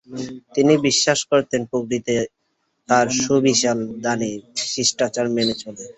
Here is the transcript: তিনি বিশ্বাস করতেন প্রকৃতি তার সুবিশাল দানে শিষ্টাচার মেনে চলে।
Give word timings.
তিনি 0.55 0.73
বিশ্বাস 0.87 1.19
করতেন 1.31 1.61
প্রকৃতি 1.71 2.15
তার 2.89 3.07
সুবিশাল 3.19 3.79
দানে 4.03 4.29
শিষ্টাচার 4.67 5.25
মেনে 5.35 5.55
চলে। 5.61 5.85